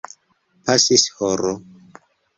Pasis 0.69 1.05
horo. 1.19 1.53